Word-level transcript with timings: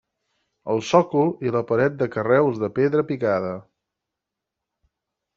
El 0.75 0.79
sòcol 0.91 1.27
i 1.47 1.51
la 1.55 1.59
paret 1.71 1.99
de 1.99 2.07
carreus 2.15 2.57
de 2.63 2.69
pedra 2.79 3.03
picada. 3.11 3.53